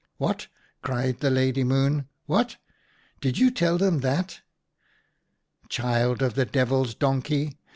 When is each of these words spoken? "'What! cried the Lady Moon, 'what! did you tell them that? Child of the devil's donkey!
"'What! 0.17 0.47
cried 0.81 1.19
the 1.19 1.29
Lady 1.29 1.63
Moon, 1.63 2.07
'what! 2.25 2.57
did 3.19 3.37
you 3.37 3.51
tell 3.51 3.77
them 3.77 3.99
that? 3.99 4.41
Child 5.69 6.23
of 6.23 6.33
the 6.33 6.45
devil's 6.45 6.95
donkey! 6.95 7.59